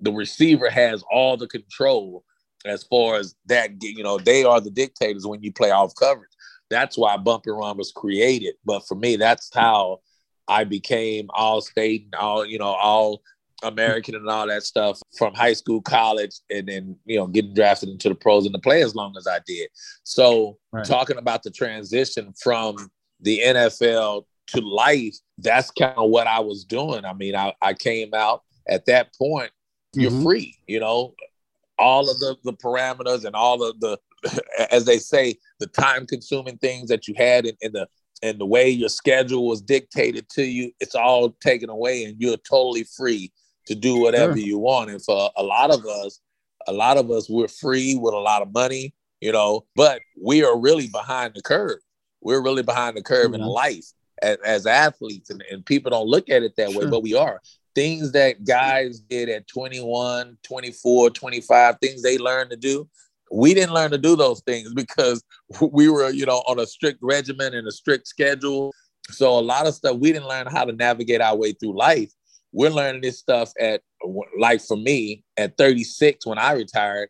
[0.00, 2.24] The receiver has all the control
[2.64, 3.70] as far as that.
[3.80, 6.30] You know, they are the dictators when you play off coverage.
[6.70, 8.54] That's why bump and run was created.
[8.64, 10.00] But for me, that's how
[10.48, 13.22] I became all state and all you know all
[13.62, 17.88] American and all that stuff from high school, college, and then you know getting drafted
[17.88, 19.68] into the pros and the play as long as I did.
[20.04, 20.84] So right.
[20.84, 22.76] talking about the transition from
[23.20, 27.04] the NFL to life, that's kind of what I was doing.
[27.04, 29.50] I mean, I, I came out at that point,
[29.94, 30.22] you're mm-hmm.
[30.22, 31.14] free, you know,
[31.78, 33.98] all of the, the parameters and all of the,
[34.70, 37.88] as they say, the time consuming things that you had in, in the
[38.22, 42.36] and the way your schedule was dictated to you, it's all taken away and you're
[42.38, 43.32] totally free
[43.66, 44.46] to do whatever sure.
[44.46, 44.90] you want.
[44.90, 46.20] And for a lot of us,
[46.66, 50.44] a lot of us, we're free with a lot of money, you know, but we
[50.44, 51.78] are really behind the curve.
[52.20, 53.42] We're really behind the curve mm-hmm.
[53.42, 53.86] in life
[54.22, 56.84] as, as athletes, and, and, people don't look at it that sure.
[56.84, 57.40] way, but we are.
[57.74, 62.88] Things that guys did at 21, 24, 25, things they learned to do,
[63.30, 65.22] we didn't learn to do those things because
[65.72, 68.72] we were, you know, on a strict regimen and a strict schedule.
[69.10, 72.12] So a lot of stuff we didn't learn how to navigate our way through life.
[72.52, 73.82] We're learning this stuff at
[74.38, 77.08] like for me at 36 when I retired.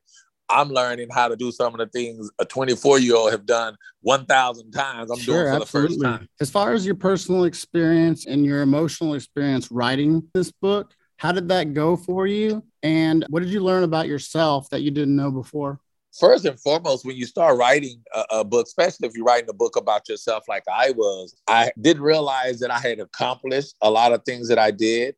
[0.51, 3.77] I'm learning how to do some of the things a 24 year old have done
[4.01, 5.11] 1,000 times.
[5.11, 5.97] I'm sure, doing for absolutely.
[5.97, 6.29] the first time.
[6.41, 11.49] As far as your personal experience and your emotional experience writing this book, how did
[11.49, 12.65] that go for you?
[12.83, 15.81] And what did you learn about yourself that you didn't know before?
[16.19, 19.55] First and foremost, when you start writing a, a book, especially if you're writing a
[19.55, 24.13] book about yourself like I was, I didn't realize that I had accomplished a lot
[24.13, 25.15] of things that I did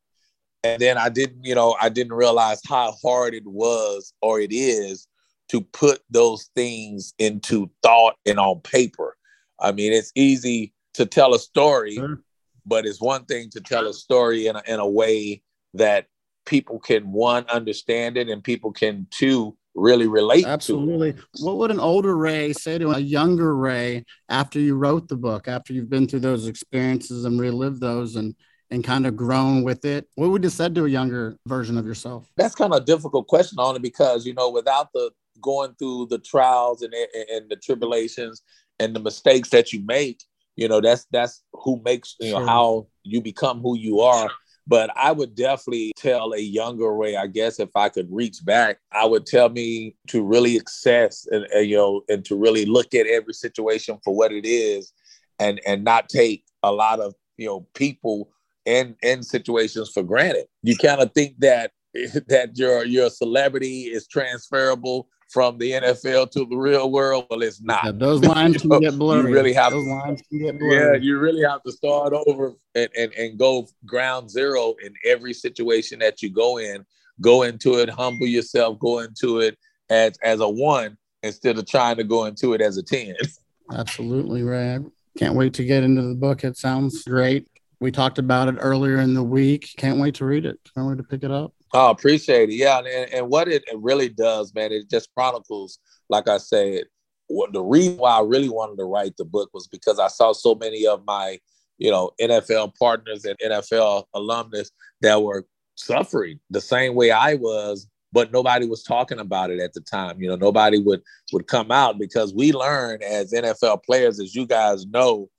[0.63, 4.53] and then I didn't, you know, I didn't realize how hard it was or it
[4.53, 5.07] is
[5.49, 9.17] to put those things into thought and on paper.
[9.59, 12.21] I mean, it's easy to tell a story, sure.
[12.67, 15.43] but it's one thing to tell a story in a, in a way
[15.75, 16.07] that
[16.47, 21.15] people can one understand it and people can two really relate absolutely.
[21.41, 25.49] What would an older ray say to a younger ray after you wrote the book
[25.49, 28.35] after you've been through those experiences and relived those and
[28.73, 30.07] and kind of grown with it?
[30.15, 32.31] What would you said to a younger version of yourself?
[32.37, 36.07] That's kind of a difficult question on it because you know without the going through
[36.11, 38.43] the trials and, and the tribulations
[38.79, 40.23] and the mistakes that you make
[40.57, 42.47] you know that's that's who makes you know sure.
[42.47, 44.29] how you become who you are
[44.67, 48.79] but i would definitely tell a younger ray i guess if i could reach back
[48.93, 52.95] i would tell me to really assess and, and you know and to really look
[52.95, 54.93] at every situation for what it is
[55.39, 58.31] and and not take a lot of you know people
[58.67, 60.47] and and situations for granted.
[60.63, 61.73] You kind of think that
[62.29, 67.27] that your your celebrity is transferable from the NFL to the real world.
[67.31, 67.85] Well, it's not.
[67.85, 69.31] Yeah, those lines can get blurry.
[69.31, 70.77] You really have those to, lines can get blurry.
[70.77, 75.33] Yeah, you really have to start over and, and, and go ground zero in every
[75.33, 76.85] situation that you go in.
[77.21, 79.57] Go into it, humble yourself, go into it
[79.91, 83.15] as as a one instead of trying to go into it as a 10.
[83.73, 84.79] Absolutely, Ray.
[85.19, 86.45] Can't wait to get into the book.
[86.45, 87.47] It sounds great.
[87.79, 89.71] We talked about it earlier in the week.
[89.77, 90.59] Can't wait to read it.
[90.75, 91.53] Can't wait to pick it up.
[91.73, 92.55] Oh, appreciate it.
[92.57, 95.79] Yeah, and, and what it really does, man, it just chronicles,
[96.09, 96.85] like I said,
[97.29, 100.33] what the reason why I really wanted to write the book was because I saw
[100.33, 101.39] so many of my,
[101.79, 107.87] you know, NFL partners and NFL alumnus that were suffering the same way I was,
[108.13, 110.21] but nobody was talking about it at the time.
[110.21, 111.03] You know, nobody would
[111.33, 115.31] would come out because we learn as NFL players, as you guys know,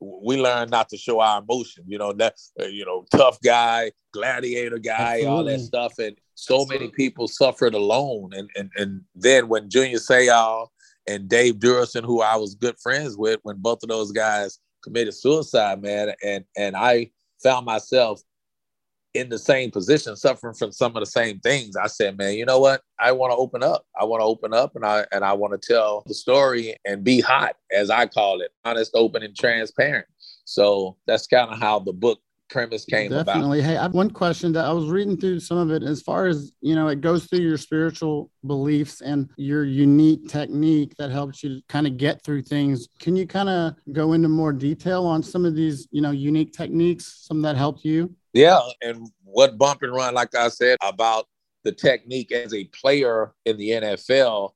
[0.00, 1.84] we learn not to show our emotion.
[1.86, 5.26] You know that uh, you know tough guy, gladiator guy, Absolutely.
[5.26, 8.30] all that stuff, and so many people suffered alone.
[8.34, 10.68] And and and then when Junior Seau
[11.06, 15.14] and Dave Duerson, who I was good friends with, when both of those guys committed
[15.14, 17.10] suicide, man, and and I
[17.42, 18.22] found myself
[19.14, 21.76] in the same position, suffering from some of the same things.
[21.76, 22.82] I said, man, you know what?
[22.98, 23.84] I want to open up.
[24.00, 27.02] I want to open up and I and I want to tell the story and
[27.02, 30.06] be hot, as I call it, honest, open, and transparent.
[30.44, 32.20] So that's kind of how the book
[32.50, 33.60] premise came Definitely.
[33.60, 33.68] about.
[33.68, 36.26] Hey, I have one question that I was reading through some of it as far
[36.26, 41.42] as, you know, it goes through your spiritual beliefs and your unique technique that helps
[41.42, 42.88] you kind of get through things.
[42.98, 46.52] Can you kind of go into more detail on some of these, you know, unique
[46.52, 48.14] techniques, some that helped you?
[48.32, 51.26] Yeah, and what bump and run, like I said, about
[51.64, 54.52] the technique as a player in the NFL,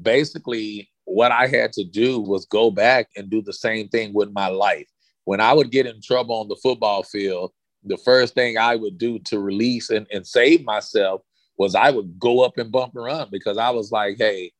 [0.00, 4.32] basically what I had to do was go back and do the same thing with
[4.32, 4.86] my life.
[5.24, 7.52] When I would get in trouble on the football field,
[7.84, 11.22] the first thing I would do to release and, and save myself
[11.58, 14.52] was I would go up and bump and run because I was like, hey,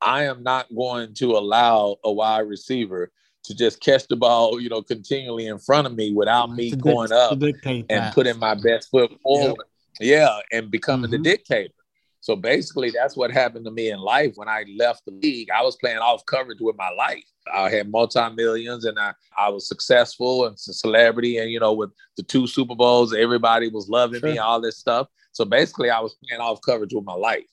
[0.00, 3.10] I am not going to allow a wide receiver
[3.44, 7.12] to just catch the ball, you know, continually in front of me without me going
[7.12, 9.56] up and putting my best foot forward.
[10.00, 10.08] Yep.
[10.08, 11.22] Yeah, and becoming mm-hmm.
[11.22, 11.74] the dictator.
[12.22, 14.32] So basically, that's what happened to me in life.
[14.36, 17.24] When I left the league, I was playing off coverage with my life.
[17.52, 21.38] I had multi millions, and I, I was successful and a celebrity.
[21.38, 24.30] And you know, with the two Super Bowls, everybody was loving sure.
[24.30, 25.08] me, all this stuff.
[25.32, 27.46] So basically, I was playing off coverage with my life.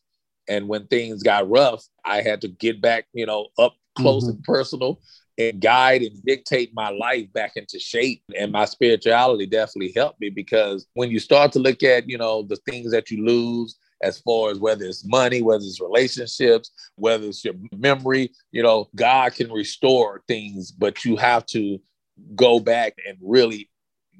[0.50, 4.36] And when things got rough, I had to get back, you know, up close mm-hmm.
[4.36, 5.00] and personal
[5.38, 8.24] and guide and dictate my life back into shape.
[8.36, 12.44] And my spirituality definitely helped me because when you start to look at, you know,
[12.44, 17.26] the things that you lose, as far as whether it's money, whether it's relationships, whether
[17.26, 21.80] it's your memory, you know, God can restore things, but you have to
[22.36, 23.70] go back and really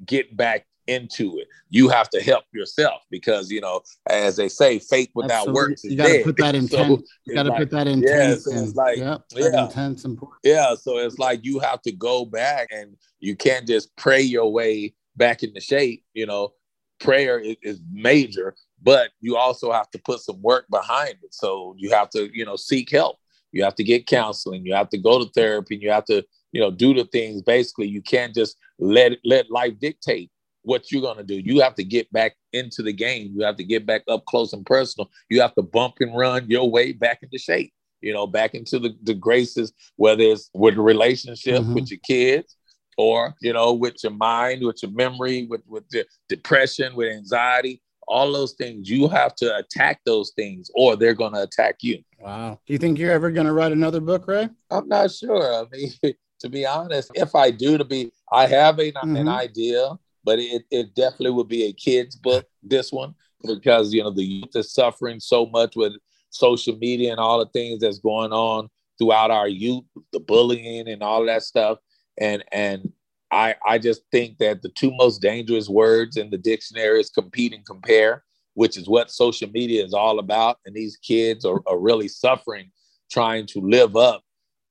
[0.04, 1.48] get back into it.
[1.68, 5.54] You have to help yourself because you know, as they say, faith without Absolutely.
[5.54, 6.24] works is you gotta dead.
[6.24, 7.00] Put that intent.
[7.00, 8.30] so you got to like, put that intent.
[8.30, 10.40] Yeah, so it's like yep, yeah, intense important.
[10.42, 14.50] Yeah, so it's like you have to go back, and you can't just pray your
[14.50, 16.04] way back into shape.
[16.14, 16.52] You know,
[16.98, 21.34] prayer is, is major, but you also have to put some work behind it.
[21.34, 23.18] So you have to, you know, seek help.
[23.52, 24.66] You have to get counseling.
[24.66, 25.74] You have to go to therapy.
[25.74, 27.42] And you have to, you know, do the things.
[27.42, 30.30] Basically, you can't just let let life dictate
[30.62, 31.38] what you're gonna do.
[31.38, 33.32] You have to get back into the game.
[33.34, 35.10] You have to get back up close and personal.
[35.30, 37.72] You have to bump and run your way back into shape.
[38.00, 41.74] You know, back into the, the graces, whether it's with a relationship mm-hmm.
[41.74, 42.56] with your kids,
[42.96, 47.82] or you know, with your mind, with your memory, with with the depression, with anxiety
[48.08, 52.02] all those things you have to attack those things or they're going to attack you
[52.18, 55.54] wow do you think you're ever going to write another book ray i'm not sure
[55.54, 55.92] i mean
[56.40, 59.16] to be honest if i do to be i have a, mm-hmm.
[59.16, 63.14] an idea but it, it definitely would be a kid's book this one
[63.46, 65.92] because you know the youth is suffering so much with
[66.30, 71.02] social media and all the things that's going on throughout our youth the bullying and
[71.02, 71.78] all that stuff
[72.18, 72.92] and and
[73.30, 77.52] I, I just think that the two most dangerous words in the dictionary is compete
[77.52, 80.58] and compare, which is what social media is all about.
[80.64, 82.70] And these kids are, are really suffering
[83.10, 84.22] trying to live up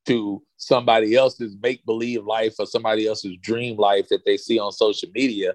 [0.08, 4.72] to somebody else's make believe life or somebody else's dream life that they see on
[4.72, 5.54] social media.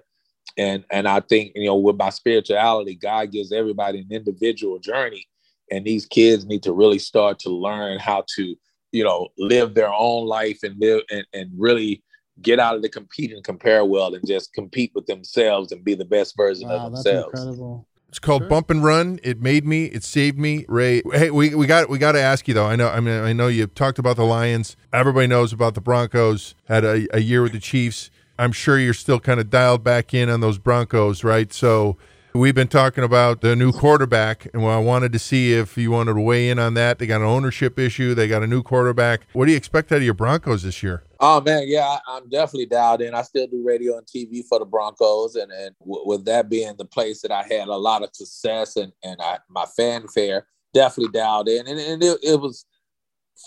[0.57, 5.27] And, and I think, you know, with my spirituality, God gives everybody an individual journey.
[5.71, 8.55] And these kids need to really start to learn how to,
[8.91, 12.03] you know, live their own life and live and, and really
[12.41, 15.95] get out of the compete and compare world and just compete with themselves and be
[15.95, 17.31] the best version wow, of themselves.
[17.31, 17.87] That's incredible.
[18.13, 18.49] It's called sure.
[18.49, 19.19] Bump and Run.
[19.23, 19.85] It made me.
[19.85, 20.65] It saved me.
[20.67, 22.67] Ray, hey, we, we got we got to ask you though.
[22.67, 22.87] I know.
[22.87, 24.77] I mean, I know you talked about the Lions.
[24.93, 26.53] Everybody knows about the Broncos.
[26.65, 28.11] Had a, a year with the Chiefs.
[28.37, 31.51] I'm sure you're still kind of dialed back in on those Broncos, right?
[31.51, 31.97] So
[32.35, 36.15] We've been talking about the new quarterback, and I wanted to see if you wanted
[36.15, 36.97] to weigh in on that.
[36.97, 38.15] They got an ownership issue.
[38.15, 39.27] They got a new quarterback.
[39.33, 41.03] What do you expect out of your Broncos this year?
[41.19, 43.13] Oh man, yeah, I'm definitely dialed in.
[43.13, 46.73] I still do radio and TV for the Broncos, and and w- with that being
[46.75, 51.11] the place that I had a lot of success and and I, my fanfare, definitely
[51.11, 51.67] dialed in.
[51.67, 52.65] And, and it, it was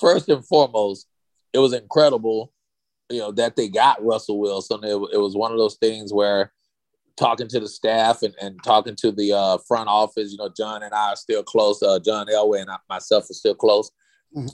[0.00, 1.08] first and foremost,
[1.52, 2.52] it was incredible,
[3.10, 4.84] you know, that they got Russell Wilson.
[4.84, 6.52] It, it was one of those things where
[7.16, 10.32] talking to the staff and, and talking to the uh, front office.
[10.32, 11.82] You know, John and I are still close.
[11.82, 13.90] Uh, John Elway and I, myself are still close.
[14.36, 14.48] Mm-hmm.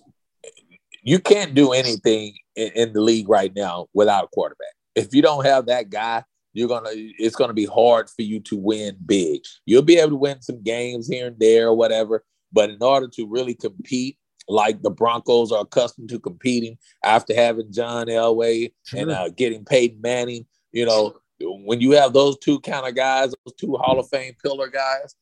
[1.02, 4.74] You can't do anything in, in, the league right now without a quarterback.
[4.94, 6.22] If you don't have that guy,
[6.52, 6.90] you're gonna.
[6.92, 9.40] It's gonna be hard for you to win big.
[9.66, 13.08] You'll be able to win some games here and there or whatever, but in order
[13.08, 19.00] to really compete like the Broncos are accustomed to competing after having John Elway sure.
[19.00, 21.14] and uh, getting Peyton Manning, you know,
[21.44, 25.14] when you have those two kind of guys, those two Hall of Fame pillar guys,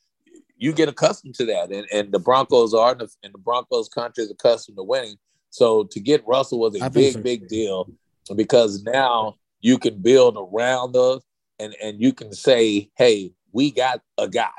[0.57, 1.71] you get accustomed to that.
[1.73, 5.17] And, and the Broncos are, and the, and the Broncos country is accustomed to winning.
[5.51, 7.23] So to get Russell was a I big, so.
[7.23, 7.91] big deal
[8.37, 11.23] because now you can build around us
[11.59, 14.51] and, and you can say, hey, we got a guy,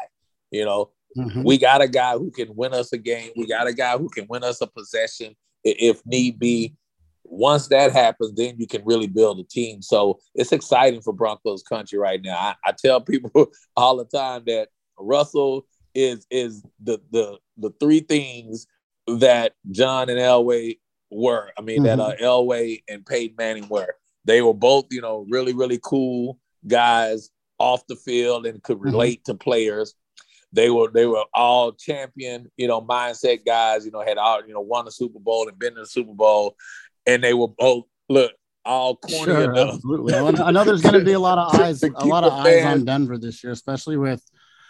[0.52, 1.44] you know, mm-hmm.
[1.44, 3.32] we got a guy who can win us a game.
[3.36, 6.76] We got a guy who can win us a possession if need be
[7.32, 9.82] once that happens, then you can really build a team.
[9.82, 12.36] So it's exciting for Broncos country right now.
[12.36, 14.68] I, I tell people all the time that
[15.00, 15.66] Russell
[15.96, 18.68] is is the the the three things
[19.08, 20.78] that John and Elway
[21.10, 21.52] were.
[21.58, 21.98] I mean, mm-hmm.
[21.98, 23.96] that uh, Elway and Peyton Manning were.
[24.26, 28.88] They were both, you know, really really cool guys off the field and could mm-hmm.
[28.88, 29.32] relate mm-hmm.
[29.32, 29.96] to players.
[30.54, 33.86] They were they were all champion, you know, mindset guys.
[33.86, 36.14] You know, had all you know won the Super Bowl and been in the Super
[36.14, 36.58] Bowl,
[37.06, 38.32] and they were both look
[38.66, 39.76] all corny sure, enough.
[39.76, 40.14] Absolutely.
[40.14, 42.86] I know there's going to be a lot of eyes, a lot of eyes on
[42.86, 44.24] Denver this year, especially with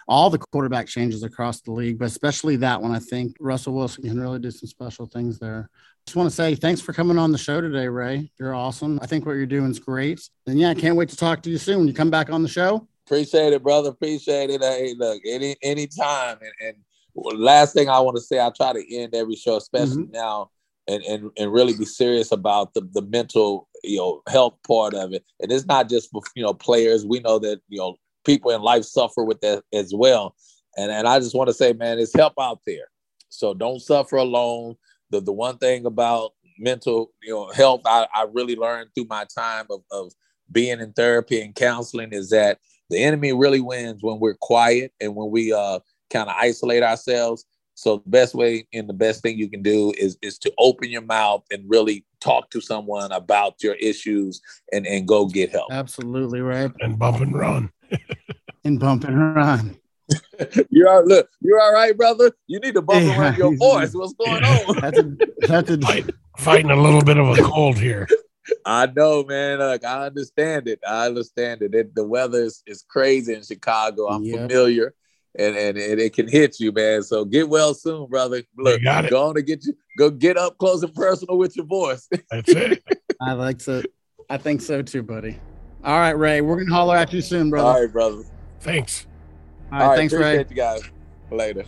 [0.07, 2.91] all the quarterback changes across the league, but especially that one.
[2.91, 5.69] I think Russell Wilson can really do some special things there.
[6.05, 8.31] Just want to say thanks for coming on the show today, Ray.
[8.39, 8.99] You're awesome.
[9.01, 10.27] I think what you're doing is great.
[10.47, 11.79] And yeah, I can't wait to talk to you soon.
[11.79, 12.87] When you come back on the show.
[13.05, 13.89] Appreciate it, brother.
[13.89, 14.61] Appreciate it.
[14.61, 16.37] Hey, look, any anytime.
[16.41, 16.75] And,
[17.15, 20.13] and last thing I want to say, I try to end every show, especially mm-hmm.
[20.13, 20.49] now,
[20.87, 25.13] and, and and really be serious about the the mental you know health part of
[25.13, 25.23] it.
[25.39, 27.05] And it's not just you know players.
[27.05, 30.35] We know that you know people in life suffer with that as well.
[30.77, 32.89] And and I just want to say, man, it's help out there.
[33.29, 34.75] So don't suffer alone.
[35.09, 39.25] The the one thing about mental you know health I, I really learned through my
[39.35, 40.11] time of, of
[40.51, 42.59] being in therapy and counseling is that
[42.89, 45.79] the enemy really wins when we're quiet and when we uh
[46.11, 47.45] kind of isolate ourselves.
[47.75, 50.89] So the best way and the best thing you can do is is to open
[50.89, 54.41] your mouth and really talk to someone about your issues
[54.71, 55.71] and and go get help.
[55.71, 56.71] Absolutely right.
[56.79, 57.71] And bump and run.
[58.63, 59.77] and bump and run.
[60.69, 62.31] you're all, look, you're all right, brother.
[62.47, 63.93] You need to bump yeah, around your voice.
[63.93, 64.75] What's going on?
[64.81, 65.17] that's a,
[65.47, 68.07] that's a, Fight, fighting a little bit of a cold here.
[68.65, 69.59] I know, man.
[69.59, 70.79] Look, I understand it.
[70.87, 71.73] I understand it.
[71.73, 74.07] it the weather is, is crazy in Chicago.
[74.07, 74.39] I'm yep.
[74.39, 74.93] familiar
[75.37, 77.03] and, and and it can hit you, man.
[77.03, 78.43] So get well soon, brother.
[78.57, 81.65] Look, got go on to get you go get up close and personal with your
[81.65, 82.07] voice.
[82.31, 82.83] That's it.
[83.21, 83.83] I like to
[84.29, 85.39] I think so too, buddy.
[85.83, 86.41] All right, Ray.
[86.41, 87.67] We're gonna holler at you soon, brother.
[87.67, 88.23] All right, brother.
[88.59, 89.07] Thanks.
[89.71, 90.37] All right, All right thanks, Ray.
[90.37, 90.81] you guys.
[91.31, 91.63] Later.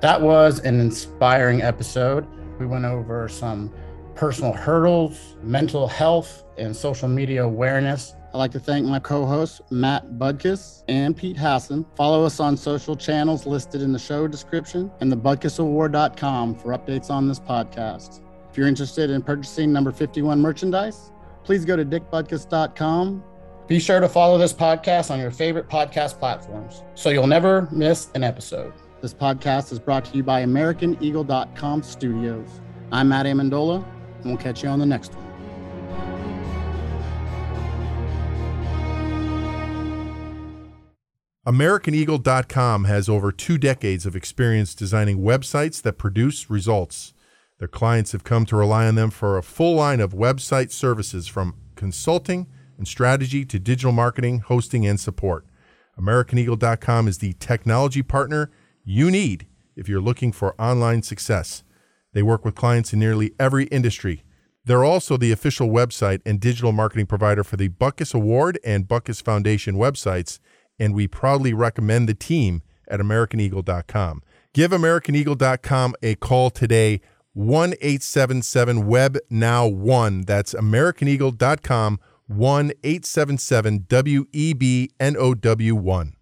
[0.00, 2.26] that was an inspiring episode.
[2.58, 3.72] We went over some
[4.16, 9.60] personal hurdles, mental health, and social media awareness I'd like to thank my co hosts,
[9.70, 11.84] Matt Butkus and Pete Hassen.
[11.96, 17.26] Follow us on social channels listed in the show description and thebutkusaward.com for updates on
[17.26, 18.20] this podcast.
[18.50, 21.10] If you're interested in purchasing number 51 merchandise,
[21.42, 23.24] please go to dickbutkus.com.
[23.66, 28.10] Be sure to follow this podcast on your favorite podcast platforms so you'll never miss
[28.14, 28.72] an episode.
[29.00, 32.60] This podcast is brought to you by AmericanEagle.com Studios.
[32.92, 33.84] I'm Matt Amendola,
[34.16, 35.29] and we'll catch you on the next one.
[41.50, 47.12] AmericanEagle.com has over two decades of experience designing websites that produce results.
[47.58, 51.26] Their clients have come to rely on them for a full line of website services
[51.26, 52.46] from consulting
[52.78, 55.44] and strategy to digital marketing, hosting, and support.
[55.98, 58.52] AmericanEagle.com is the technology partner
[58.84, 61.64] you need if you're looking for online success.
[62.12, 64.22] They work with clients in nearly every industry.
[64.64, 69.20] They're also the official website and digital marketing provider for the Butkus Award and Butkus
[69.20, 70.38] Foundation websites
[70.80, 74.22] and we proudly recommend the team at AmericanEagle.com.
[74.52, 77.00] Give AmericanEagle.com a call today,
[77.34, 80.22] 1 877 Web Now 1.
[80.22, 86.16] That's AmericanEagle.com, 1 877 W E B N O W 1.